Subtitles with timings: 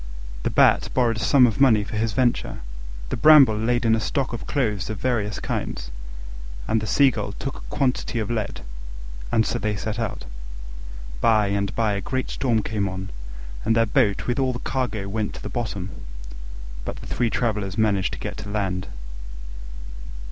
[0.41, 2.61] The Bat borrowed a sum of money for his venture;
[3.09, 5.91] the Bramble laid in a stock of clothes of various kinds;
[6.67, 8.61] and the Seagull took a quantity of lead:
[9.31, 10.25] and so they set out.
[11.19, 13.11] By and by a great storm came on,
[13.63, 15.91] and their boat with all the cargo went to the bottom,
[16.83, 18.87] but the three travellers managed to reach land.